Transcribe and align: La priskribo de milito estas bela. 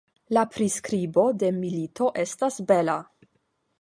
La 0.35 0.43
priskribo 0.53 1.25
de 1.43 1.51
milito 1.57 2.09
estas 2.25 2.59
bela. 2.73 2.97